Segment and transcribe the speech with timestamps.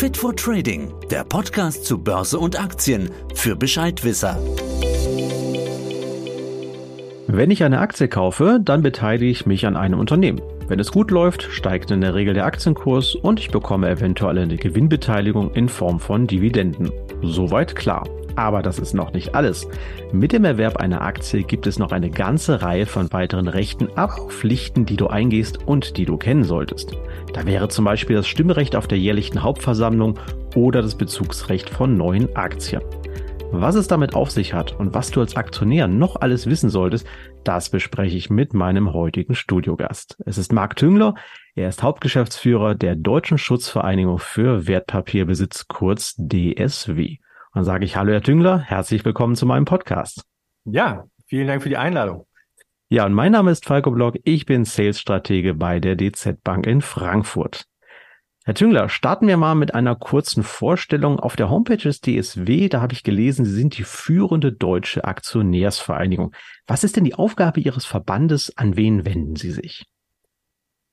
[0.00, 4.38] Fit for Trading, der Podcast zu Börse und Aktien für Bescheidwisser.
[7.26, 10.40] Wenn ich eine Aktie kaufe, dann beteilige ich mich an einem Unternehmen.
[10.68, 14.56] Wenn es gut läuft, steigt in der Regel der Aktienkurs und ich bekomme eventuell eine
[14.56, 16.90] Gewinnbeteiligung in Form von Dividenden.
[17.20, 18.08] Soweit klar.
[18.36, 19.68] Aber das ist noch nicht alles.
[20.12, 24.14] Mit dem Erwerb einer Aktie gibt es noch eine ganze Reihe von weiteren Rechten, aber
[24.14, 26.96] auch Pflichten, die du eingehst und die du kennen solltest.
[27.32, 30.18] Da wäre zum Beispiel das Stimmrecht auf der jährlichen Hauptversammlung
[30.54, 32.82] oder das Bezugsrecht von neuen Aktien.
[33.52, 37.04] Was es damit auf sich hat und was du als Aktionär noch alles wissen solltest,
[37.42, 40.16] das bespreche ich mit meinem heutigen Studiogast.
[40.24, 41.16] Es ist Marc Tüngler.
[41.56, 47.16] Er ist Hauptgeschäftsführer der Deutschen Schutzvereinigung für Wertpapierbesitz, kurz DSW.
[47.52, 50.22] Dann sage ich Hallo, Herr Tüngler, herzlich willkommen zu meinem Podcast.
[50.64, 52.26] Ja, vielen Dank für die Einladung.
[52.88, 54.16] Ja, und mein Name ist Falco Block.
[54.22, 57.64] Ich bin Sales-Stratege bei der DZ Bank in Frankfurt.
[58.44, 61.18] Herr Tüngler, starten wir mal mit einer kurzen Vorstellung.
[61.18, 66.32] Auf der Homepage des DSW, da habe ich gelesen, Sie sind die führende deutsche Aktionärsvereinigung.
[66.68, 68.56] Was ist denn die Aufgabe Ihres Verbandes?
[68.56, 69.86] An wen wenden Sie sich?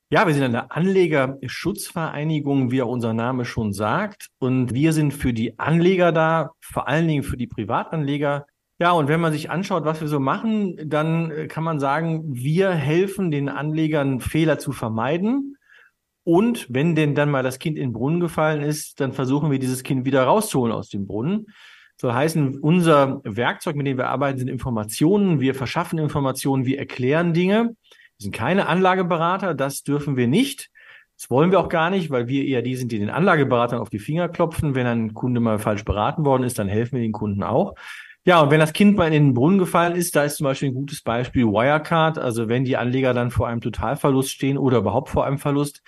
[0.09, 4.30] Ja, wir sind eine Anlegerschutzvereinigung, wie auch unser Name schon sagt.
[4.39, 8.45] Und wir sind für die Anleger da, vor allen Dingen für die Privatanleger.
[8.80, 12.23] Ja, und wenn man sich anschaut, was wir so machen, dann äh, kann man sagen,
[12.25, 15.58] wir helfen den Anlegern, Fehler zu vermeiden.
[16.23, 19.59] Und wenn denn dann mal das Kind in den Brunnen gefallen ist, dann versuchen wir
[19.59, 21.47] dieses Kind wieder rauszuholen aus dem Brunnen.
[21.99, 25.42] So heißen, unser Werkzeug, mit dem wir arbeiten, sind Informationen.
[25.42, 27.75] Wir verschaffen Informationen, wir erklären Dinge.
[28.17, 30.71] Wir sind keine Anlageberater, das dürfen wir nicht.
[31.17, 33.89] Das wollen wir auch gar nicht, weil wir eher die sind, die den Anlageberatern auf
[33.89, 34.75] die Finger klopfen.
[34.75, 37.75] Wenn ein Kunde mal falsch beraten worden ist, dann helfen wir den Kunden auch.
[38.23, 40.69] Ja, und wenn das Kind mal in den Brunnen gefallen ist, da ist zum Beispiel
[40.69, 42.17] ein gutes Beispiel Wirecard.
[42.17, 45.81] Also wenn die Anleger dann vor einem Totalverlust stehen oder überhaupt vor einem Verlust,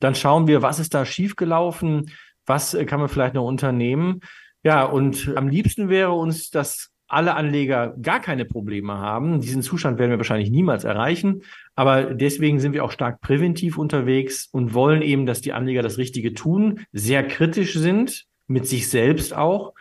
[0.00, 2.10] dann schauen wir, was ist da schiefgelaufen,
[2.46, 4.20] was kann man vielleicht noch unternehmen.
[4.62, 9.40] Ja, und am liebsten wäre uns, dass alle Anleger gar keine Probleme haben.
[9.40, 11.42] Diesen Zustand werden wir wahrscheinlich niemals erreichen.
[11.80, 15.96] Aber deswegen sind wir auch stark präventiv unterwegs und wollen eben, dass die Anleger das
[15.96, 19.72] Richtige tun, sehr kritisch sind, mit sich selbst auch.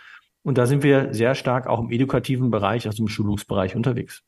[0.41, 4.21] Und da sind wir sehr stark auch im edukativen Bereich, also im Schulungsbereich unterwegs.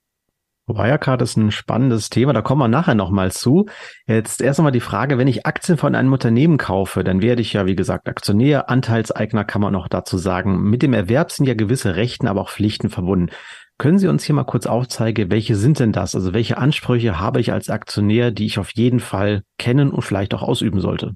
[0.68, 3.68] Wirecard ist ein spannendes Thema, da kommen wir nachher nochmal zu.
[4.06, 7.54] Jetzt erst einmal die Frage, wenn ich Aktien von einem Unternehmen kaufe, dann werde ich
[7.54, 10.62] ja, wie gesagt, Aktionär, Anteilseigner kann man noch dazu sagen.
[10.70, 13.32] Mit dem Erwerb sind ja gewisse Rechten, aber auch Pflichten verbunden.
[13.82, 16.14] Können Sie uns hier mal kurz aufzeigen, welche sind denn das?
[16.14, 20.36] Also welche Ansprüche habe ich als Aktionär, die ich auf jeden Fall kennen und vielleicht
[20.36, 21.16] auch ausüben sollte?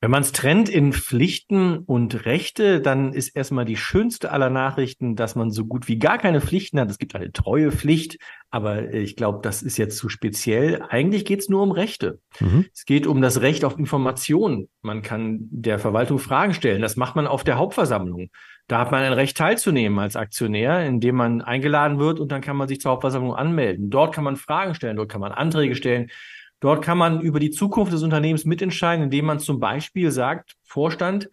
[0.00, 5.16] Wenn man es trennt in Pflichten und Rechte, dann ist erstmal die schönste aller Nachrichten,
[5.16, 6.90] dass man so gut wie gar keine Pflichten hat.
[6.90, 8.16] Es gibt eine treue Pflicht,
[8.50, 10.82] aber ich glaube, das ist jetzt zu speziell.
[10.88, 12.20] Eigentlich geht es nur um Rechte.
[12.40, 12.64] Mhm.
[12.74, 14.70] Es geht um das Recht auf Information.
[14.80, 16.80] Man kann der Verwaltung Fragen stellen.
[16.80, 18.30] Das macht man auf der Hauptversammlung.
[18.72, 22.56] Da hat man ein Recht teilzunehmen als Aktionär, indem man eingeladen wird und dann kann
[22.56, 23.90] man sich zur Hauptversammlung anmelden.
[23.90, 26.10] Dort kann man Fragen stellen, dort kann man Anträge stellen.
[26.58, 31.28] Dort kann man über die Zukunft des Unternehmens mitentscheiden, indem man zum Beispiel sagt, Vorstand,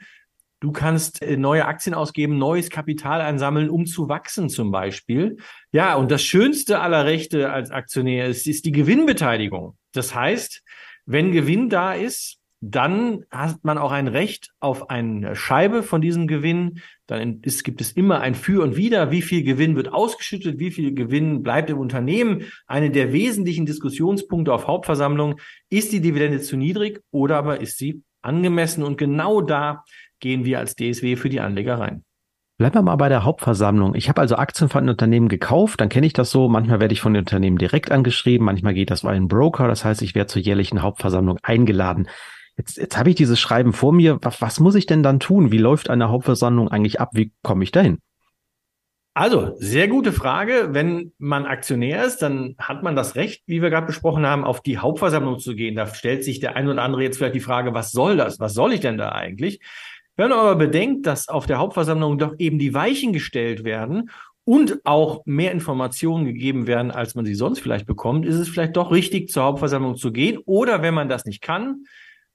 [0.59, 5.37] du kannst äh, neue Aktien ausgeben, neues Kapital einsammeln, um zu wachsen zum Beispiel.
[5.71, 9.77] Ja, und das Schönste aller Rechte als Aktionär ist, ist die Gewinnbeteiligung.
[9.93, 10.61] Das heißt,
[11.05, 16.27] wenn Gewinn da ist, dann hat man auch ein Recht auf eine Scheibe von diesem
[16.27, 16.81] Gewinn.
[17.07, 19.11] Dann ist, gibt es immer ein Für und Wider.
[19.11, 20.59] Wie viel Gewinn wird ausgeschüttet?
[20.59, 22.43] Wie viel Gewinn bleibt im Unternehmen?
[22.67, 25.39] Eine der wesentlichen Diskussionspunkte auf Hauptversammlung.
[25.69, 28.83] Ist die Dividende zu niedrig oder aber ist sie angemessen?
[28.83, 29.85] Und genau da
[30.19, 32.03] gehen wir als DSW für die Anleger rein.
[32.57, 33.95] Bleiben wir mal bei der Hauptversammlung.
[33.95, 36.49] Ich habe also Aktien von einem Unternehmen gekauft, dann kenne ich das so.
[36.49, 39.69] Manchmal werde ich von den Unternehmen direkt angeschrieben, manchmal geht das bei einem Broker.
[39.69, 42.09] Das heißt, ich werde zur jährlichen Hauptversammlung eingeladen.
[42.59, 44.19] Jetzt, jetzt habe ich dieses Schreiben vor mir.
[44.21, 45.49] Was, was muss ich denn dann tun?
[45.49, 47.11] Wie läuft eine Hauptversammlung eigentlich ab?
[47.13, 47.99] Wie komme ich dahin?
[49.13, 50.69] Also, sehr gute Frage.
[50.71, 54.61] Wenn man Aktionär ist, dann hat man das Recht, wie wir gerade besprochen haben, auf
[54.61, 55.75] die Hauptversammlung zu gehen.
[55.75, 58.41] Da stellt sich der ein oder andere jetzt vielleicht die Frage, was soll das?
[58.41, 59.61] Was soll ich denn da eigentlich?
[60.17, 64.09] Wenn man aber bedenkt, dass auf der Hauptversammlung doch eben die Weichen gestellt werden
[64.43, 68.75] und auch mehr Informationen gegeben werden, als man sie sonst vielleicht bekommt, ist es vielleicht
[68.75, 70.39] doch richtig, zur Hauptversammlung zu gehen.
[70.45, 71.85] Oder wenn man das nicht kann,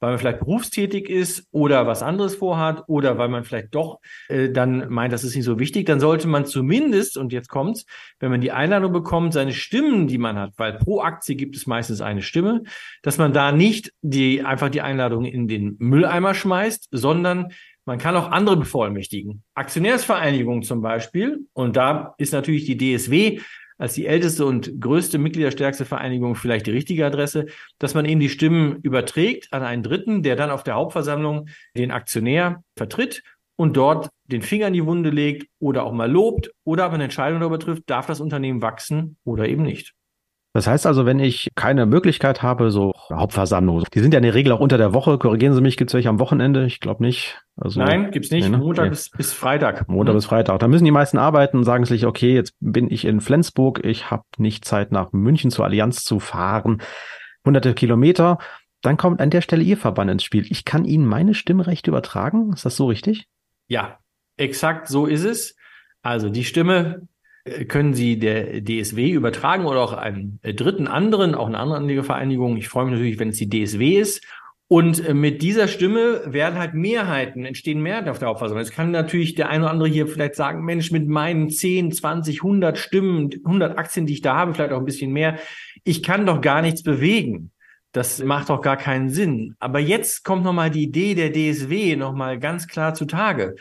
[0.00, 4.50] weil man vielleicht berufstätig ist oder was anderes vorhat oder weil man vielleicht doch äh,
[4.50, 7.86] dann meint, das ist nicht so wichtig, dann sollte man zumindest, und jetzt kommt's,
[8.20, 11.66] wenn man die Einladung bekommt, seine Stimmen, die man hat, weil pro Aktie gibt es
[11.66, 12.62] meistens eine Stimme,
[13.02, 17.52] dass man da nicht die, einfach die Einladung in den Mülleimer schmeißt, sondern
[17.86, 19.42] man kann auch andere bevollmächtigen.
[19.54, 21.46] Aktionärsvereinigungen zum Beispiel.
[21.52, 23.40] Und da ist natürlich die DSW
[23.84, 27.44] als die älteste und größte Mitgliederstärkste Vereinigung vielleicht die richtige Adresse,
[27.78, 31.90] dass man eben die Stimmen überträgt an einen Dritten, der dann auf der Hauptversammlung den
[31.90, 33.22] Aktionär vertritt
[33.56, 37.04] und dort den Finger in die Wunde legt oder auch mal lobt oder aber eine
[37.04, 39.92] Entscheidung darüber trifft, darf das Unternehmen wachsen oder eben nicht.
[40.54, 44.34] Das heißt also, wenn ich keine Möglichkeit habe, so Hauptversammlung, die sind ja in der
[44.34, 46.64] Regel auch unter der Woche, korrigieren Sie mich, gibt es welche am Wochenende?
[46.64, 47.42] Ich glaube nicht.
[47.56, 48.44] Also, Nein, gibt's nicht.
[48.44, 48.58] Nee, ne?
[48.58, 48.90] Montag okay.
[48.90, 49.88] bis, bis Freitag.
[49.88, 50.18] Montag mhm.
[50.18, 50.60] bis Freitag.
[50.60, 54.12] Da müssen die meisten arbeiten und sagen sich, okay, jetzt bin ich in Flensburg, ich
[54.12, 56.82] habe nicht Zeit nach München zur Allianz zu fahren,
[57.44, 58.38] hunderte Kilometer.
[58.80, 60.46] Dann kommt an der Stelle Ihr Verband ins Spiel.
[60.48, 62.52] Ich kann Ihnen meine Stimmrechte übertragen.
[62.52, 63.26] Ist das so richtig?
[63.66, 63.98] Ja,
[64.36, 65.56] exakt so ist es.
[66.02, 67.08] Also die Stimme
[67.44, 72.56] können Sie der DSW übertragen oder auch einem äh, dritten anderen, auch eine andere Anlegervereinigung.
[72.56, 74.24] Ich freue mich natürlich, wenn es die DSW ist.
[74.66, 78.62] Und äh, mit dieser Stimme werden halt Mehrheiten, entstehen Mehrheiten auf der Hauptversammlung.
[78.62, 82.42] Es kann natürlich der eine oder andere hier vielleicht sagen, Mensch, mit meinen 10, 20,
[82.42, 85.38] 100 Stimmen, 100 Aktien, die ich da habe, vielleicht auch ein bisschen mehr,
[85.84, 87.50] ich kann doch gar nichts bewegen.
[87.92, 89.54] Das macht doch gar keinen Sinn.
[89.60, 93.54] Aber jetzt kommt nochmal die Idee der DSW nochmal ganz klar zutage.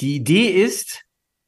[0.00, 1.05] Die Idee ist,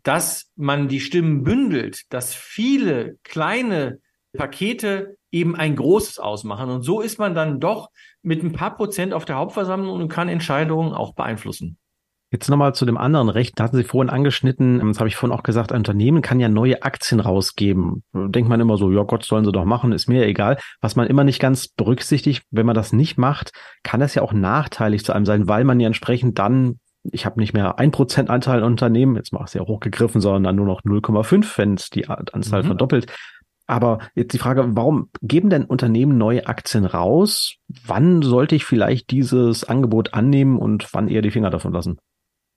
[0.08, 3.98] dass man die Stimmen bündelt, dass viele kleine
[4.34, 6.70] Pakete eben ein großes ausmachen.
[6.70, 7.90] Und so ist man dann doch
[8.22, 11.76] mit ein paar Prozent auf der Hauptversammlung und kann Entscheidungen auch beeinflussen.
[12.30, 13.60] Jetzt nochmal zu dem anderen Recht.
[13.60, 16.48] Da hatten Sie vorhin angeschnitten, das habe ich vorhin auch gesagt, ein Unternehmen kann ja
[16.48, 18.02] neue Aktien rausgeben.
[18.14, 20.58] Denkt man immer so, ja Gott, sollen sie doch machen, ist mir egal.
[20.80, 23.52] Was man immer nicht ganz berücksichtigt, wenn man das nicht macht,
[23.82, 26.78] kann das ja auch nachteilig zu einem sein, weil man ja entsprechend dann
[27.12, 30.20] ich habe nicht mehr ein Prozent Anteil an Unternehmen, jetzt mache ich es ja hochgegriffen,
[30.20, 32.66] sondern dann nur noch 0,5, wenn es die Anzahl mhm.
[32.66, 33.06] verdoppelt.
[33.66, 37.56] Aber jetzt die Frage, warum geben denn Unternehmen neue Aktien raus?
[37.86, 41.98] Wann sollte ich vielleicht dieses Angebot annehmen und wann eher die Finger davon lassen?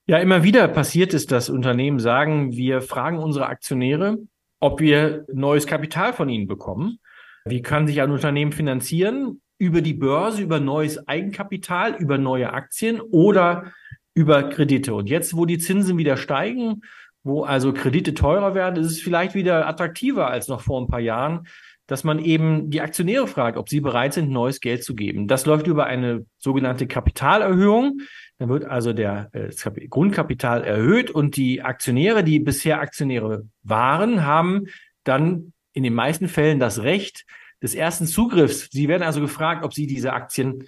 [0.06, 4.18] Ja, immer wieder passiert es, dass Unternehmen sagen, wir fragen unsere Aktionäre,
[4.58, 6.98] ob wir neues Kapital von ihnen bekommen.
[7.44, 9.42] Wie kann sich ein Unternehmen finanzieren?
[9.58, 13.72] Über die Börse, über neues Eigenkapital, über neue Aktien oder
[14.14, 14.94] über Kredite.
[14.94, 16.82] Und jetzt, wo die Zinsen wieder steigen,
[17.22, 21.00] wo also Kredite teurer werden, ist es vielleicht wieder attraktiver als noch vor ein paar
[21.00, 21.46] Jahren,
[21.86, 25.28] dass man eben die Aktionäre fragt, ob sie bereit sind, neues Geld zu geben.
[25.28, 28.00] Das läuft über eine sogenannte Kapitalerhöhung.
[28.38, 29.50] Dann wird also der äh,
[29.88, 34.66] Grundkapital erhöht und die Aktionäre, die bisher Aktionäre waren, haben
[35.04, 37.24] dann in den meisten Fällen das Recht
[37.62, 38.68] des ersten Zugriffs.
[38.70, 40.64] Sie werden also gefragt, ob sie diese Aktien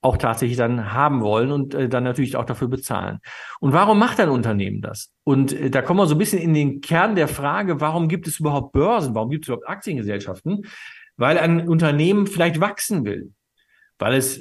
[0.00, 3.18] auch tatsächlich dann haben wollen und äh, dann natürlich auch dafür bezahlen.
[3.60, 5.12] Und warum macht ein Unternehmen das?
[5.24, 8.28] Und äh, da kommen wir so ein bisschen in den Kern der Frage, warum gibt
[8.28, 9.14] es überhaupt Börsen?
[9.14, 10.66] Warum gibt es überhaupt Aktiengesellschaften?
[11.16, 13.32] Weil ein Unternehmen vielleicht wachsen will,
[13.98, 14.40] weil es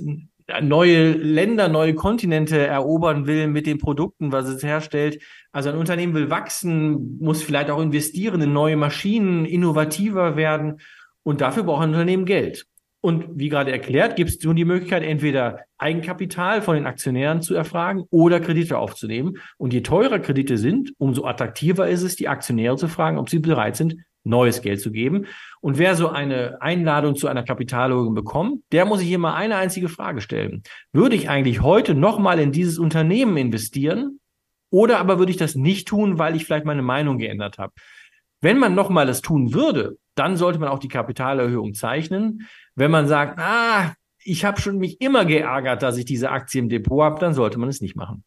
[0.62, 5.22] neue Länder, neue Kontinente erobern will mit den Produkten, was es herstellt.
[5.52, 10.80] Also ein Unternehmen will wachsen, muss vielleicht auch investieren in neue Maschinen, innovativer werden.
[11.24, 12.66] Und dafür braucht ein Unternehmen Geld.
[13.08, 17.56] Und wie gerade erklärt, gibt es nun die Möglichkeit, entweder Eigenkapital von den Aktionären zu
[17.56, 19.38] erfragen oder Kredite aufzunehmen.
[19.58, 23.40] Und je teurer Kredite sind, umso attraktiver ist es, die Aktionäre zu fragen, ob sie
[23.40, 23.96] bereit sind,
[24.26, 25.26] neues Geld zu geben.
[25.62, 29.88] Und wer so eine Einladung zu einer Kapitalerhöhung bekommt, der muss sich immer eine einzige
[29.88, 30.64] Frage stellen.
[30.92, 34.20] Würde ich eigentlich heute nochmal in dieses Unternehmen investieren?
[34.70, 37.72] Oder aber würde ich das nicht tun, weil ich vielleicht meine Meinung geändert habe?
[38.42, 42.48] Wenn man nochmal das tun würde, dann sollte man auch die Kapitalerhöhung zeichnen.
[42.78, 46.70] Wenn man sagt, ah, ich habe schon mich immer geärgert, dass ich diese Aktie im
[46.70, 48.24] Depot habe, dann sollte man es nicht machen.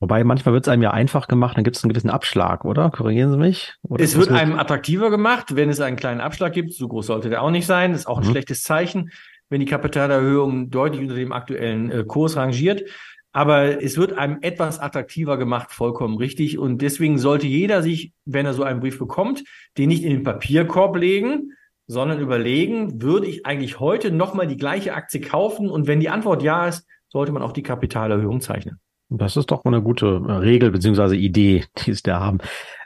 [0.00, 2.90] Wobei manchmal wird es einem ja einfach gemacht, dann gibt es einen gewissen Abschlag, oder?
[2.90, 3.74] Korrigieren Sie mich?
[3.82, 6.74] Oder es wird einem attraktiver gemacht, wenn es einen kleinen Abschlag gibt.
[6.74, 7.92] So groß sollte der auch nicht sein.
[7.92, 8.30] Das ist auch ein mhm.
[8.30, 9.10] schlechtes Zeichen,
[9.48, 12.84] wenn die Kapitalerhöhung deutlich unter dem aktuellen äh, Kurs rangiert.
[13.32, 16.58] Aber es wird einem etwas attraktiver gemacht, vollkommen richtig.
[16.58, 19.44] Und deswegen sollte jeder sich, wenn er so einen Brief bekommt,
[19.78, 21.52] den nicht in den Papierkorb legen,
[21.90, 25.68] sondern überlegen, würde ich eigentlich heute nochmal die gleiche Aktie kaufen?
[25.68, 28.78] Und wenn die Antwort ja ist, sollte man auch die Kapitalerhöhung zeichnen.
[29.12, 32.38] Das ist doch eine gute äh, Regel beziehungsweise Idee, die es da haben.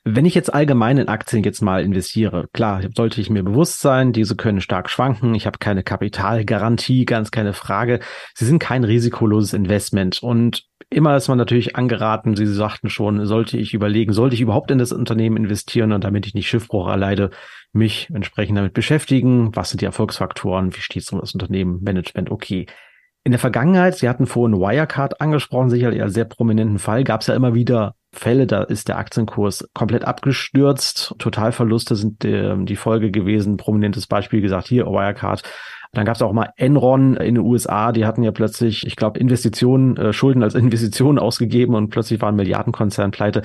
[0.05, 4.13] Wenn ich jetzt allgemein in Aktien jetzt mal investiere, klar, sollte ich mir bewusst sein,
[4.13, 5.35] diese können stark schwanken.
[5.35, 8.01] Ich habe keine Kapitalgarantie, ganz keine Frage.
[8.35, 13.59] Sie sind kein risikoloses Investment und immer ist man natürlich angeraten, Sie sagten schon, sollte
[13.59, 17.31] ich überlegen, sollte ich überhaupt in das Unternehmen investieren und damit ich nicht Schiffbruch erleide,
[17.73, 19.55] mich entsprechend damit beschäftigen.
[19.57, 20.75] Was sind die Erfolgsfaktoren?
[20.75, 21.83] Wie steht es um das Unternehmen?
[21.83, 22.31] Management?
[22.31, 22.67] Okay.
[23.27, 27.27] In der Vergangenheit, Sie hatten vorhin Wirecard angesprochen, sicherlich als sehr prominenten Fall, gab es
[27.27, 31.15] ja immer wieder Fälle, da ist der Aktienkurs komplett abgestürzt.
[31.19, 33.57] Totalverluste sind die, die Folge gewesen.
[33.57, 35.43] Prominentes Beispiel gesagt, hier Wirecard.
[35.93, 39.19] Dann gab es auch mal Enron in den USA, die hatten ja plötzlich, ich glaube,
[39.19, 43.43] Investitionen, äh, Schulden als Investitionen ausgegeben und plötzlich waren Milliardenkonzern pleite.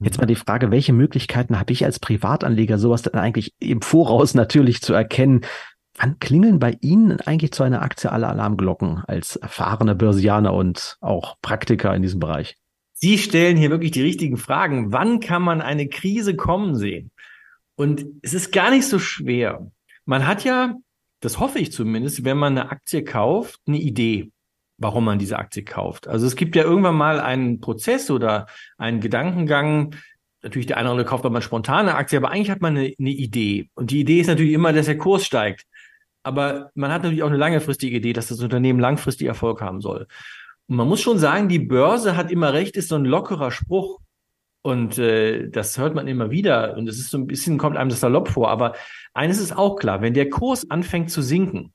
[0.00, 4.34] Jetzt mal die Frage, welche Möglichkeiten habe ich als Privatanleger, sowas dann eigentlich im Voraus
[4.34, 5.42] natürlich zu erkennen?
[6.00, 11.36] Wann klingeln bei Ihnen eigentlich zu einer Aktie alle Alarmglocken als erfahrener Börsianer und auch
[11.42, 12.56] Praktiker in diesem Bereich?
[12.92, 14.92] Sie stellen hier wirklich die richtigen Fragen.
[14.92, 17.10] Wann kann man eine Krise kommen sehen?
[17.74, 19.70] Und es ist gar nicht so schwer.
[20.04, 20.76] Man hat ja,
[21.20, 24.30] das hoffe ich zumindest, wenn man eine Aktie kauft, eine Idee,
[24.78, 26.06] warum man diese Aktie kauft.
[26.06, 28.46] Also es gibt ja irgendwann mal einen Prozess oder
[28.78, 29.96] einen Gedankengang,
[30.42, 32.94] natürlich der eine oder andere kauft auch mal spontane Aktie, aber eigentlich hat man eine,
[32.98, 33.68] eine Idee.
[33.74, 35.64] Und die Idee ist natürlich immer, dass der Kurs steigt.
[36.28, 40.06] Aber man hat natürlich auch eine langfristige Idee, dass das Unternehmen langfristig Erfolg haben soll.
[40.66, 44.00] Und man muss schon sagen, die Börse hat immer recht, ist so ein lockerer Spruch.
[44.60, 46.76] Und äh, das hört man immer wieder.
[46.76, 48.50] Und es ist so ein bisschen, kommt einem das salopp vor.
[48.50, 48.74] Aber
[49.14, 51.72] eines ist auch klar, wenn der Kurs anfängt zu sinken,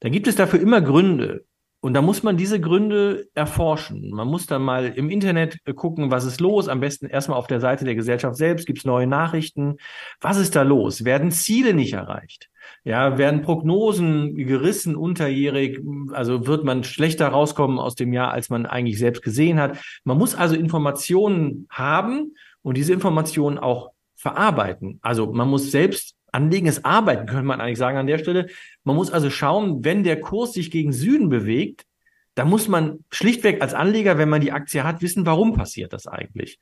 [0.00, 1.46] dann gibt es dafür immer Gründe.
[1.80, 4.10] Und da muss man diese Gründe erforschen.
[4.10, 6.68] Man muss dann mal im Internet gucken, was ist los.
[6.68, 9.78] Am besten erstmal auf der Seite der Gesellschaft selbst gibt es neue Nachrichten.
[10.20, 11.06] Was ist da los?
[11.06, 12.50] Werden Ziele nicht erreicht?
[12.82, 15.80] Ja, werden Prognosen gerissen unterjährig?
[16.12, 19.78] Also wird man schlechter rauskommen aus dem Jahr, als man eigentlich selbst gesehen hat?
[20.04, 24.98] Man muss also Informationen haben und diese Informationen auch verarbeiten.
[25.02, 28.46] Also man muss selbst anlegendes Arbeiten, könnte man eigentlich sagen an der Stelle.
[28.84, 31.86] Man muss also schauen, wenn der Kurs sich gegen Süden bewegt,
[32.34, 36.06] da muss man schlichtweg als Anleger, wenn man die Aktie hat, wissen, warum passiert das
[36.06, 36.58] eigentlich.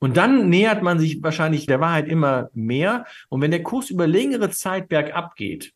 [0.00, 3.04] Und dann nähert man sich wahrscheinlich der Wahrheit immer mehr.
[3.28, 5.72] Und wenn der Kurs über längere Zeit bergab geht,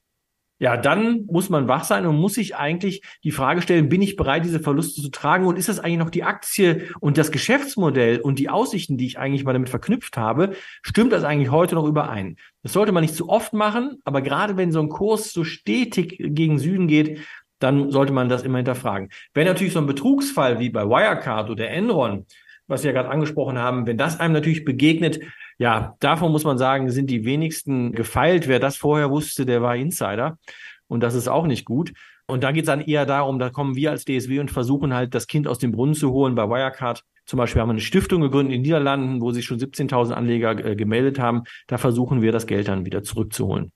[0.61, 4.17] ja, dann muss man wach sein und muss sich eigentlich die Frage stellen, bin ich
[4.17, 5.47] bereit, diese Verluste zu tragen?
[5.47, 9.19] Und ist das eigentlich noch die Aktie und das Geschäftsmodell und die Aussichten, die ich
[9.19, 10.53] eigentlich mal damit verknüpft habe,
[10.83, 12.37] stimmt das eigentlich heute noch überein?
[12.63, 16.17] Das sollte man nicht zu oft machen, aber gerade wenn so ein Kurs so stetig
[16.19, 17.19] gegen Süden geht,
[17.59, 19.11] dann sollte man das immer hinterfragen.
[19.35, 22.27] Wenn natürlich so ein Betrugsfall wie bei Wirecard oder Enron,
[22.67, 25.21] was Sie ja gerade angesprochen haben, wenn das einem natürlich begegnet,
[25.59, 28.49] ja, davon muss man sagen, sind die wenigsten gefeilt.
[28.49, 30.39] Wer das vorher wusste, der war Insider.
[30.89, 31.93] Und das ist auch nicht gut.
[32.27, 35.15] Und da geht es dann eher darum, da kommen wir als DSW und versuchen halt,
[35.15, 36.35] das Kind aus dem Brunnen zu holen.
[36.35, 39.59] Bei Wirecard zum Beispiel haben wir eine Stiftung gegründet in den Niederlanden, wo sich schon
[39.59, 41.43] 17.000 Anleger äh, gemeldet haben.
[41.67, 43.73] Da versuchen wir, das Geld dann wieder zurückzuholen.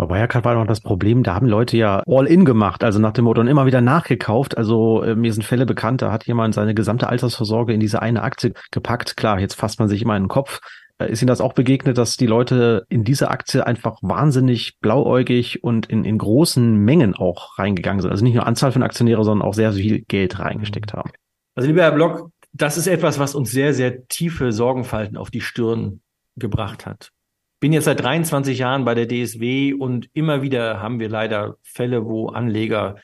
[0.00, 3.26] Bei Wirecard war noch das Problem, da haben Leute ja All-In gemacht, also nach dem
[3.26, 4.56] Motto und immer wieder nachgekauft.
[4.56, 8.22] Also äh, mir sind Fälle bekannt, da hat jemand seine gesamte Altersvorsorge in diese eine
[8.22, 9.18] Aktie gepackt.
[9.18, 10.60] Klar, jetzt fasst man sich immer in den Kopf.
[10.98, 15.62] Äh, ist Ihnen das auch begegnet, dass die Leute in diese Aktie einfach wahnsinnig blauäugig
[15.62, 18.10] und in, in großen Mengen auch reingegangen sind?
[18.10, 21.10] Also nicht nur Anzahl von Aktionäre, sondern auch sehr viel Geld reingesteckt haben.
[21.54, 25.42] Also lieber Herr Block, das ist etwas, was uns sehr, sehr tiefe Sorgenfalten auf die
[25.42, 26.00] Stirn
[26.36, 27.12] gebracht hat.
[27.60, 32.06] Bin jetzt seit 23 Jahren bei der DSW und immer wieder haben wir leider Fälle,
[32.06, 32.96] wo Anleger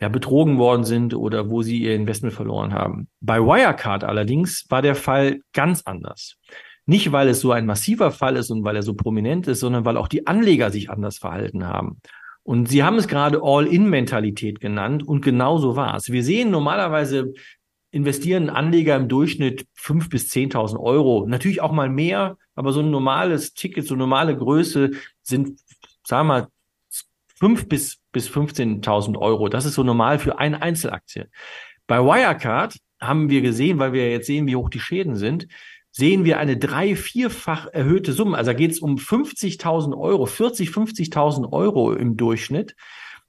[0.00, 3.08] ja, betrogen worden sind oder wo sie ihr Investment verloren haben.
[3.20, 6.36] Bei Wirecard allerdings war der Fall ganz anders.
[6.86, 9.84] Nicht, weil es so ein massiver Fall ist und weil er so prominent ist, sondern
[9.84, 12.00] weil auch die Anleger sich anders verhalten haben.
[12.44, 16.10] Und Sie haben es gerade All-in-Mentalität genannt und genau so war es.
[16.10, 17.34] Wir sehen normalerweise
[17.90, 21.26] investieren Anleger im Durchschnitt fünf bis zehntausend Euro.
[21.26, 24.90] Natürlich auch mal mehr, aber so ein normales Ticket, so normale Größe
[25.22, 25.60] sind,
[26.04, 26.48] sagen wir mal,
[27.38, 29.48] fünf bis, bis 15.000 Euro.
[29.48, 31.28] Das ist so normal für eine Einzelaktie.
[31.86, 35.46] Bei Wirecard haben wir gesehen, weil wir jetzt sehen, wie hoch die Schäden sind,
[35.92, 38.36] sehen wir eine drei-, vierfach erhöhte Summe.
[38.36, 42.74] Also da geht es um 50.000 Euro, 40, 50.000 Euro im Durchschnitt.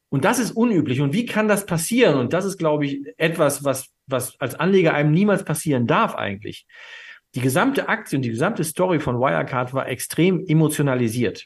[0.09, 1.01] Und das ist unüblich.
[1.01, 2.17] Und wie kann das passieren?
[2.17, 6.65] Und das ist, glaube ich, etwas, was, was als Anleger einem niemals passieren darf eigentlich.
[7.35, 11.45] Die gesamte Aktie und die gesamte Story von Wirecard war extrem emotionalisiert.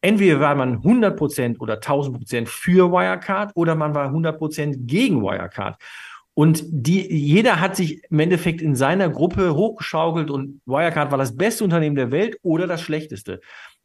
[0.00, 5.80] Entweder war man 100% oder 1000% für Wirecard oder man war 100% gegen Wirecard.
[6.34, 11.36] Und die, jeder hat sich im Endeffekt in seiner Gruppe hochgeschaukelt und Wirecard war das
[11.36, 13.40] beste Unternehmen der Welt oder das schlechteste.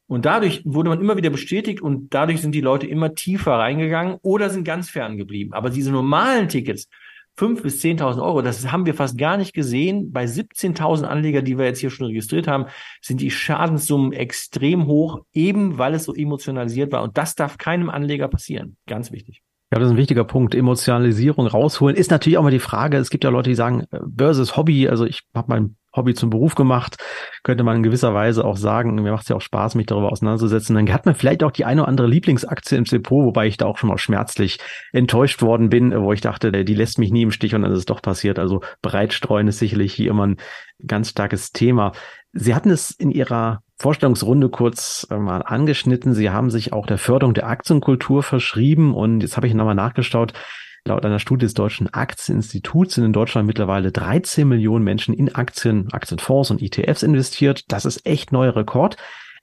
[0.08, 4.18] Und dadurch wurde man immer wieder bestätigt und dadurch sind die Leute immer tiefer reingegangen
[4.22, 5.54] oder sind ganz fern geblieben.
[5.54, 6.88] Aber diese normalen Tickets,
[7.36, 10.12] fünf bis zehntausend Euro, das haben wir fast gar nicht gesehen.
[10.12, 12.66] Bei 17.000 Anleger, die wir jetzt hier schon registriert haben,
[13.02, 17.04] sind die Schadenssummen extrem hoch, eben weil es so emotionalisiert war.
[17.04, 18.78] Und das darf keinem Anleger passieren.
[18.88, 19.42] Ganz wichtig.
[19.72, 20.56] Ja, das ist ein wichtiger Punkt.
[20.56, 22.96] Emotionalisierung rausholen ist natürlich auch mal die Frage.
[22.96, 24.88] Es gibt ja Leute, die sagen, äh, Börse ist Hobby.
[24.88, 26.98] Also ich habe mein Hobby zum Beruf gemacht.
[27.44, 28.96] Könnte man in gewisser Weise auch sagen.
[28.96, 30.76] Mir macht es ja auch Spaß, mich darüber auseinanderzusetzen.
[30.76, 33.66] Dann hat man vielleicht auch die eine oder andere Lieblingsaktie im Depot, wobei ich da
[33.66, 34.60] auch schon mal schmerzlich
[34.94, 37.80] enttäuscht worden bin, wo ich dachte, die lässt mich nie im Stich und dann ist
[37.80, 38.40] es doch passiert.
[38.40, 40.38] Also bereitstreuen ist sicherlich hier immer ein
[40.86, 41.92] ganz starkes Thema.
[42.34, 46.14] Sie hatten es in Ihrer Vorstellungsrunde kurz äh, mal angeschnitten.
[46.14, 50.34] Sie haben sich auch der Förderung der Aktienkultur verschrieben und jetzt habe ich nochmal nachgeschaut.
[50.88, 55.92] Laut einer Studie des Deutschen Aktieninstituts sind in Deutschland mittlerweile 13 Millionen Menschen in Aktien,
[55.92, 57.66] Aktienfonds und ETFs investiert.
[57.68, 58.96] Das ist echt neuer Rekord.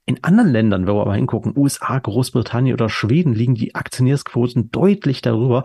[0.07, 5.21] In anderen Ländern, wenn wir aber hingucken, USA, Großbritannien oder Schweden, liegen die Aktionärsquoten deutlich
[5.21, 5.65] darüber.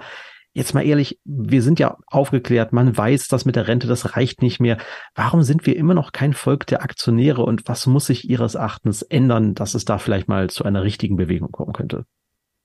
[0.53, 4.41] Jetzt mal ehrlich, wir sind ja aufgeklärt, man weiß, dass mit der Rente, das reicht
[4.41, 4.79] nicht mehr.
[5.15, 9.01] Warum sind wir immer noch kein Volk der Aktionäre und was muss sich Ihres Erachtens
[9.01, 12.05] ändern, dass es da vielleicht mal zu einer richtigen Bewegung kommen könnte?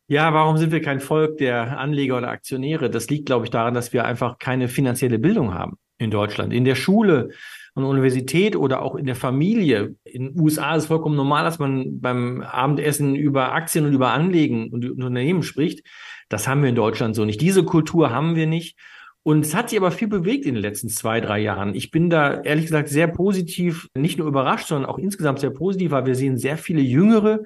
[0.07, 2.91] Ja, warum sind wir kein Volk der Anleger oder Aktionäre?
[2.91, 6.53] Das liegt, glaube ich, daran, dass wir einfach keine finanzielle Bildung haben in Deutschland.
[6.53, 7.31] In der Schule
[7.75, 9.97] und Universität oder auch in der Familie.
[10.05, 14.11] In den USA ist es vollkommen normal, dass man beim Abendessen über Aktien und über
[14.11, 15.87] Anlegen und Unternehmen spricht.
[16.29, 17.41] Das haben wir in Deutschland so nicht.
[17.41, 18.79] Diese Kultur haben wir nicht.
[19.23, 21.75] Und es hat sich aber viel bewegt in den letzten zwei, drei Jahren.
[21.75, 25.93] Ich bin da ehrlich gesagt sehr positiv, nicht nur überrascht, sondern auch insgesamt sehr positiv,
[25.93, 27.41] weil wir sehen sehr viele jüngere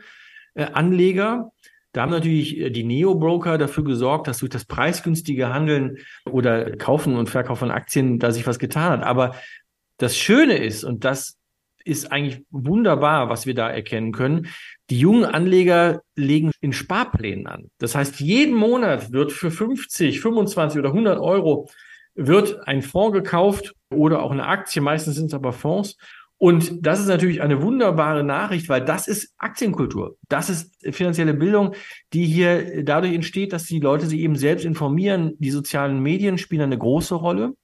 [0.54, 1.52] äh, Anleger,
[1.98, 5.98] da haben natürlich äh, die Neo-Broker dafür gesorgt, dass durch das preisgünstige Handeln
[6.30, 9.02] oder Kaufen und Verkauf von Aktien da sich was getan hat.
[9.02, 9.34] Aber
[9.96, 11.38] das Schöne ist, und das
[11.84, 14.46] ist eigentlich wunderbar, was wir da erkennen können,
[14.90, 17.68] die jungen Anleger legen in Sparplänen an.
[17.78, 21.68] Das heißt, jeden Monat wird für 50, 25 oder 100 Euro
[22.14, 24.80] wird ein Fonds gekauft oder auch eine Aktie.
[24.80, 25.96] Meistens sind es aber Fonds.
[26.38, 30.16] Und das ist natürlich eine wunderbare Nachricht, weil das ist Aktienkultur.
[30.28, 31.74] Das ist finanzielle Bildung,
[32.12, 35.32] die hier dadurch entsteht, dass die Leute sich eben selbst informieren.
[35.38, 37.54] Die sozialen Medien spielen eine große Rolle.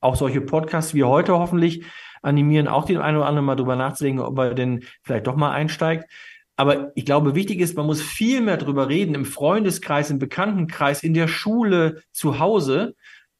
[0.00, 1.84] Auch solche Podcasts wie heute hoffentlich
[2.20, 5.52] animieren auch den einen oder anderen mal drüber nachzudenken, ob er denn vielleicht doch mal
[5.52, 6.10] einsteigt.
[6.56, 11.04] Aber ich glaube, wichtig ist, man muss viel mehr drüber reden im Freundeskreis, im Bekanntenkreis,
[11.04, 12.96] in der Schule, zu Hause.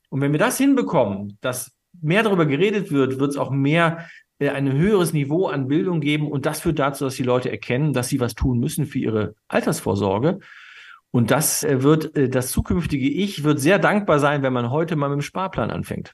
[0.09, 4.09] Und wenn wir das hinbekommen, dass mehr darüber geredet wird, wird es auch mehr
[4.41, 8.09] ein höheres Niveau an Bildung geben und das führt dazu, dass die Leute erkennen, dass
[8.09, 10.39] sie was tun müssen für ihre Altersvorsorge.
[11.11, 14.95] Und das äh, wird, äh, das zukünftige Ich wird sehr dankbar sein, wenn man heute
[14.95, 16.13] mal mit dem Sparplan anfängt.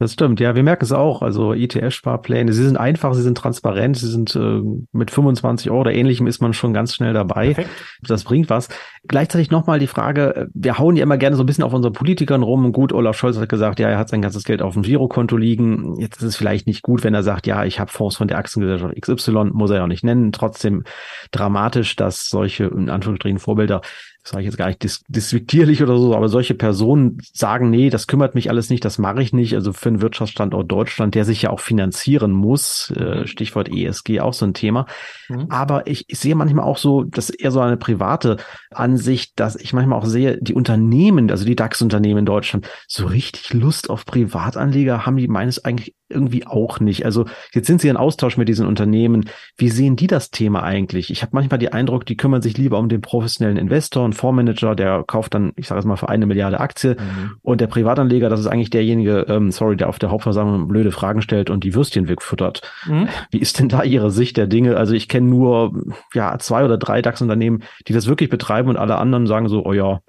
[0.00, 1.22] Das stimmt, ja, wir merken es auch.
[1.22, 4.60] Also ETF-Sparpläne, sie sind einfach, sie sind transparent, sie sind äh,
[4.92, 7.54] mit 25 Euro oder ähnlichem ist man schon ganz schnell dabei.
[7.54, 7.70] Perfekt.
[8.02, 8.68] Das bringt was.
[9.08, 12.44] Gleichzeitig nochmal die Frage, wir hauen ja immer gerne so ein bisschen auf unseren Politikern
[12.44, 12.70] rum.
[12.72, 15.98] Gut, Olaf Scholz hat gesagt, ja, er hat sein ganzes Geld auf dem Girokonto liegen.
[15.98, 18.38] Jetzt ist es vielleicht nicht gut, wenn er sagt, ja, ich habe Fonds von der
[18.38, 20.30] Aktiengesellschaft XY, muss er ja auch nicht nennen.
[20.30, 20.84] Trotzdem
[21.32, 23.80] dramatisch, dass solche, in Anführungsstrichen, Vorbilder
[24.24, 28.06] sage ich jetzt gar nicht dis disrektierlich oder so, aber solche Personen sagen, nee, das
[28.06, 29.54] kümmert mich alles nicht, das mache ich nicht.
[29.54, 33.26] Also für einen Wirtschaftsstandort Deutschland, der sich ja auch finanzieren muss, äh, mhm.
[33.26, 34.86] Stichwort ESG, auch so ein Thema.
[35.28, 35.46] Mhm.
[35.48, 38.36] Aber ich, ich sehe manchmal auch so, das ist eher so eine private
[38.70, 43.52] Ansicht, dass ich manchmal auch sehe, die Unternehmen, also die DAX-Unternehmen in Deutschland, so richtig
[43.54, 47.04] Lust auf Privatanleger haben die meines eigentlich irgendwie auch nicht.
[47.04, 49.28] Also jetzt sind sie in Austausch mit diesen Unternehmen.
[49.56, 51.10] Wie sehen die das Thema eigentlich?
[51.10, 54.74] Ich habe manchmal den Eindruck, die kümmern sich lieber um den professionellen Investor und Fondsmanager,
[54.74, 56.96] der kauft dann, ich sage es mal, für eine Milliarde Aktie.
[56.98, 57.36] Mhm.
[57.42, 61.22] Und der Privatanleger, das ist eigentlich derjenige, ähm, sorry, der auf der Hauptversammlung blöde Fragen
[61.22, 62.62] stellt und die Würstchen wegfüttert.
[62.86, 63.08] Mhm.
[63.30, 64.76] Wie ist denn da Ihre Sicht der Dinge?
[64.76, 65.72] Also ich kenne nur
[66.14, 69.72] ja zwei oder drei DAX-Unternehmen, die das wirklich betreiben und alle anderen sagen so, oh
[69.72, 70.00] ja,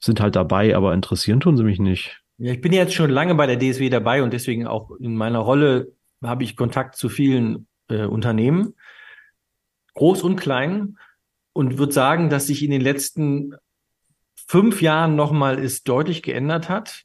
[0.00, 2.21] sind halt dabei, aber interessieren tun sie mich nicht.
[2.38, 5.38] Ja, ich bin jetzt schon lange bei der DSW dabei und deswegen auch in meiner
[5.38, 5.92] Rolle
[6.22, 8.74] habe ich Kontakt zu vielen äh, Unternehmen,
[9.94, 10.96] groß und klein,
[11.52, 13.54] und würde sagen, dass sich in den letzten
[14.46, 17.04] fünf Jahren nochmal ist deutlich geändert hat.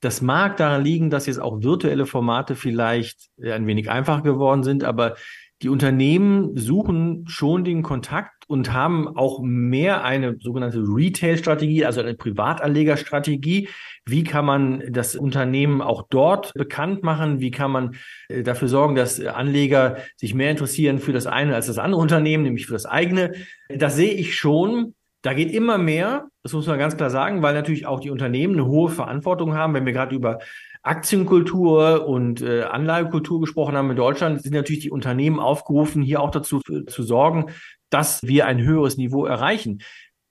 [0.00, 4.84] Das mag daran liegen, dass jetzt auch virtuelle Formate vielleicht ein wenig einfacher geworden sind,
[4.84, 5.16] aber
[5.64, 12.12] die Unternehmen suchen schon den Kontakt und haben auch mehr eine sogenannte Retail-Strategie, also eine
[12.12, 13.70] Privatanlegerstrategie.
[14.04, 17.40] Wie kann man das Unternehmen auch dort bekannt machen?
[17.40, 17.96] Wie kann man
[18.28, 22.42] äh, dafür sorgen, dass Anleger sich mehr interessieren für das eine als das andere Unternehmen,
[22.44, 23.32] nämlich für das eigene?
[23.70, 24.94] Das sehe ich schon.
[25.22, 28.52] Da geht immer mehr, das muss man ganz klar sagen, weil natürlich auch die Unternehmen
[28.52, 29.72] eine hohe Verantwortung haben.
[29.72, 30.40] Wenn wir gerade über
[30.84, 36.30] Aktienkultur und äh, Anlagekultur gesprochen haben in Deutschland, sind natürlich die Unternehmen aufgerufen, hier auch
[36.30, 37.46] dazu zu sorgen,
[37.88, 39.82] dass wir ein höheres Niveau erreichen.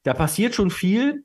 [0.04, 1.24] Da passiert schon viel.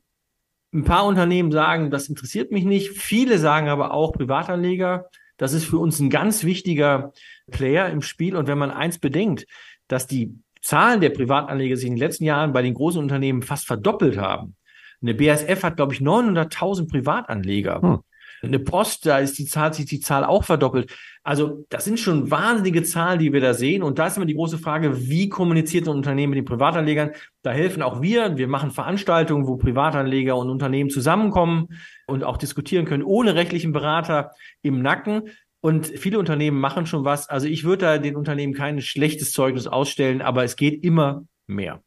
[0.73, 2.89] Ein paar Unternehmen sagen, das interessiert mich nicht.
[2.89, 5.05] Viele sagen aber auch Privatanleger,
[5.37, 7.13] das ist für uns ein ganz wichtiger
[7.51, 8.35] Player im Spiel.
[8.35, 9.45] Und wenn man eins bedenkt,
[9.87, 13.65] dass die Zahlen der Privatanleger sich in den letzten Jahren bei den großen Unternehmen fast
[13.65, 14.55] verdoppelt haben.
[15.01, 17.81] Eine BASF hat, glaube ich, 900.000 Privatanleger.
[17.81, 17.99] Hm.
[18.41, 20.91] Eine Post, da ist die Zahl, sich die Zahl auch verdoppelt.
[21.23, 23.83] Also das sind schon wahnsinnige Zahlen, die wir da sehen.
[23.83, 27.11] Und da ist immer die große Frage, wie kommuniziert ein Unternehmen mit den Privatanlegern?
[27.41, 28.37] Da helfen auch wir.
[28.37, 31.67] Wir machen Veranstaltungen, wo Privatanleger und Unternehmen zusammenkommen
[32.07, 35.29] und auch diskutieren können, ohne rechtlichen Berater im Nacken.
[35.61, 37.29] Und viele Unternehmen machen schon was.
[37.29, 41.83] Also ich würde da den Unternehmen kein schlechtes Zeugnis ausstellen, aber es geht immer mehr.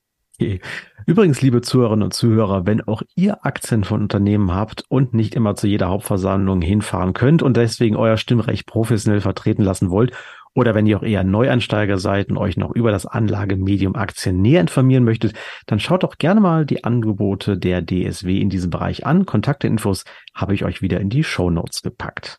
[1.06, 5.56] Übrigens, liebe Zuhörerinnen und Zuhörer, wenn auch ihr Aktien von Unternehmen habt und nicht immer
[5.56, 10.12] zu jeder Hauptversammlung hinfahren könnt und deswegen euer Stimmrecht professionell vertreten lassen wollt,
[10.54, 14.60] oder wenn ihr auch eher Neuansteiger seid und euch noch über das Anlagemedium Aktien näher
[14.60, 15.32] informieren möchtet,
[15.66, 19.24] dann schaut doch gerne mal die Angebote der DSW in diesem Bereich an.
[19.24, 22.38] Kontakteinfos habe ich euch wieder in die Show Notes gepackt.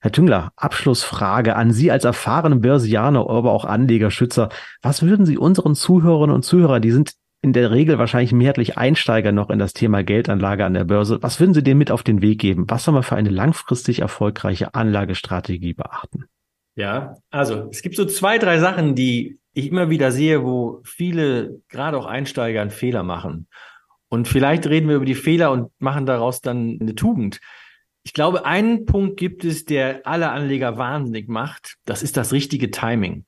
[0.00, 4.50] Herr Tüngler, Abschlussfrage an Sie als erfahrenen Börsianer, aber auch Anlegerschützer.
[4.82, 9.30] Was würden Sie unseren Zuhörerinnen und Zuhörern, die sind in der Regel wahrscheinlich mehrheitlich Einsteiger
[9.30, 11.22] noch in das Thema Geldanlage an der Börse.
[11.22, 12.64] Was würden Sie dem mit auf den Weg geben?
[12.68, 16.24] Was soll man für eine langfristig erfolgreiche Anlagestrategie beachten?
[16.74, 21.60] Ja, also es gibt so zwei, drei Sachen, die ich immer wieder sehe, wo viele,
[21.68, 23.46] gerade auch Einsteiger, einen Fehler machen.
[24.08, 27.40] Und vielleicht reden wir über die Fehler und machen daraus dann eine Tugend.
[28.04, 31.76] Ich glaube, einen Punkt gibt es, der alle Anleger wahnsinnig macht.
[31.84, 33.26] Das ist das richtige Timing.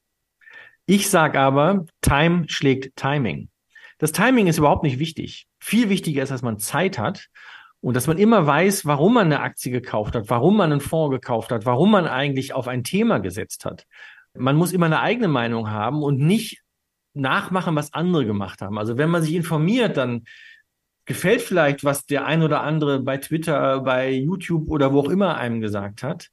[0.86, 3.50] Ich sage aber, Time schlägt Timing.
[3.98, 5.46] Das Timing ist überhaupt nicht wichtig.
[5.58, 7.28] Viel wichtiger ist, dass man Zeit hat
[7.80, 11.14] und dass man immer weiß, warum man eine Aktie gekauft hat, warum man einen Fonds
[11.14, 13.86] gekauft hat, warum man eigentlich auf ein Thema gesetzt hat.
[14.34, 16.62] Man muss immer eine eigene Meinung haben und nicht
[17.14, 18.78] nachmachen, was andere gemacht haben.
[18.78, 20.24] Also wenn man sich informiert, dann
[21.06, 25.36] gefällt vielleicht, was der ein oder andere bei Twitter, bei YouTube oder wo auch immer
[25.36, 26.28] einem gesagt hat.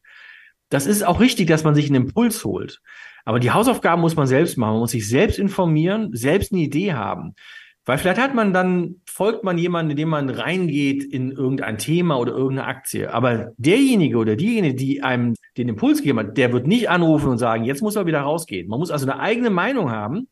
[0.74, 2.82] Das ist auch richtig, dass man sich einen Impuls holt.
[3.26, 4.74] Aber die Hausaufgaben muss man selbst machen.
[4.74, 7.36] Man muss sich selbst informieren, selbst eine Idee haben.
[7.86, 12.32] Weil vielleicht hat man dann, folgt man jemanden, indem man reingeht in irgendein Thema oder
[12.32, 13.14] irgendeine Aktie.
[13.14, 17.38] Aber derjenige oder diejenige, die einem den Impuls gegeben hat, der wird nicht anrufen und
[17.38, 18.68] sagen, jetzt muss er wieder rausgehen.
[18.68, 20.28] Man muss also eine eigene Meinung haben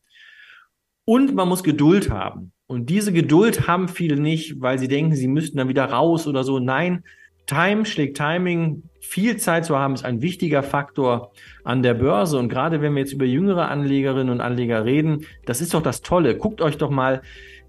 [1.06, 2.52] und man muss Geduld haben.
[2.66, 6.44] Und diese Geduld haben viele nicht, weil sie denken, sie müssten dann wieder raus oder
[6.44, 6.58] so.
[6.58, 7.04] Nein,
[7.52, 8.84] Time schlägt Timing.
[9.02, 11.34] Viel Zeit zu haben ist ein wichtiger Faktor
[11.66, 12.38] an der Börse.
[12.38, 16.02] Und gerade wenn wir jetzt über jüngere Anlegerinnen und Anleger reden, das ist doch das
[16.02, 16.38] Tolle.
[16.38, 17.22] Guckt euch doch mal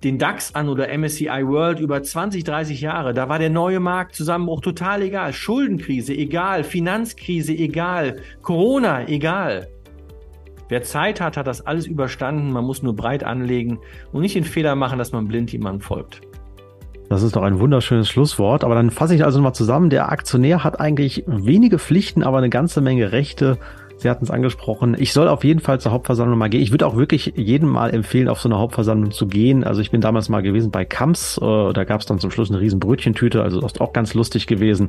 [0.05, 3.13] den DAX an oder MSCI World über 20, 30 Jahre.
[3.13, 5.33] Da war der neue Marktzusammenbruch total egal.
[5.33, 6.63] Schuldenkrise egal.
[6.63, 8.21] Finanzkrise egal.
[8.41, 9.67] Corona egal.
[10.69, 12.53] Wer Zeit hat, hat das alles überstanden.
[12.53, 13.81] Man muss nur breit anlegen
[14.13, 16.21] und nicht den Fehler machen, dass man blind jemandem folgt.
[17.13, 18.65] Das ist doch ein wunderschönes Schlusswort.
[18.65, 19.91] Aber dann fasse ich also nochmal zusammen.
[19.91, 23.59] Der Aktionär hat eigentlich wenige Pflichten, aber eine ganze Menge Rechte.
[23.99, 24.97] Sie hatten es angesprochen.
[24.99, 26.63] Ich soll auf jeden Fall zur Hauptversammlung mal gehen.
[26.63, 29.63] Ich würde auch wirklich jedem mal empfehlen, auf so eine Hauptversammlung zu gehen.
[29.63, 31.37] Also ich bin damals mal gewesen bei Kamps.
[31.37, 33.43] Äh, da gab es dann zum Schluss eine riesen Brötchentüte.
[33.43, 34.89] Also das ist auch ganz lustig gewesen.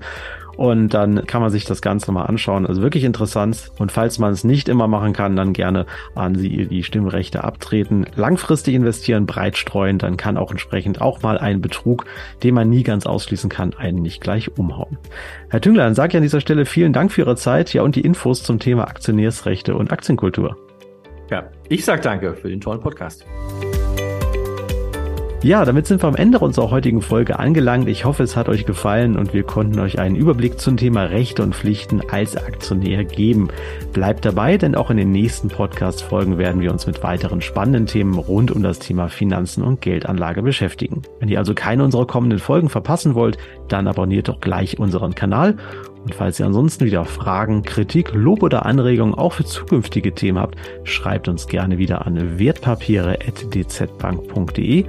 [0.57, 2.65] Und dann kann man sich das Ganze mal anschauen.
[2.65, 3.71] Also wirklich interessant.
[3.79, 5.85] Und falls man es nicht immer machen kann, dann gerne
[6.15, 8.05] an Sie die Stimmrechte abtreten.
[8.15, 12.05] Langfristig investieren, breit streuen, dann kann auch entsprechend auch mal ein Betrug,
[12.43, 14.97] den man nie ganz ausschließen kann, einen nicht gleich umhauen.
[15.49, 17.95] Herr Tüngler, dann sage ich an dieser Stelle vielen Dank für Ihre Zeit, ja und
[17.95, 20.57] die Infos zum Thema Aktionärsrechte und Aktienkultur.
[21.29, 23.25] Ja, ich sage danke für den tollen Podcast.
[25.43, 27.89] Ja, damit sind wir am Ende unserer heutigen Folge angelangt.
[27.89, 31.43] Ich hoffe, es hat euch gefallen und wir konnten euch einen Überblick zum Thema Rechte
[31.43, 33.49] und Pflichten als Aktionär geben.
[33.91, 38.17] Bleibt dabei, denn auch in den nächsten Podcast-Folgen werden wir uns mit weiteren spannenden Themen
[38.17, 41.01] rund um das Thema Finanzen und Geldanlage beschäftigen.
[41.19, 45.57] Wenn ihr also keine unserer kommenden Folgen verpassen wollt, dann abonniert doch gleich unseren Kanal
[46.03, 50.57] und falls ihr ansonsten wieder Fragen, Kritik, Lob oder Anregungen auch für zukünftige Themen habt,
[50.83, 54.85] schreibt uns gerne wieder an wertpapiere.dzbank.de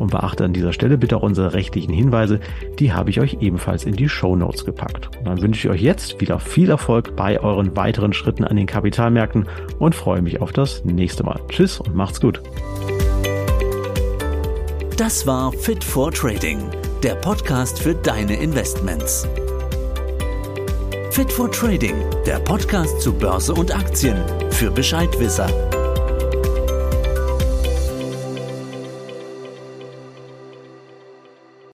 [0.00, 2.40] und beachte an dieser Stelle bitte auch unsere rechtlichen Hinweise,
[2.78, 5.16] die habe ich euch ebenfalls in die Show Notes gepackt.
[5.18, 8.66] Und dann wünsche ich euch jetzt wieder viel Erfolg bei euren weiteren Schritten an den
[8.66, 9.46] Kapitalmärkten
[9.78, 11.40] und freue mich auf das nächste Mal.
[11.48, 12.40] Tschüss und macht's gut.
[14.96, 16.58] Das war Fit for Trading,
[17.02, 19.28] der Podcast für deine Investments.
[21.12, 21.94] Fit for Trading,
[22.26, 24.16] der Podcast zu Börse und Aktien
[24.50, 25.77] für Bescheidwisser.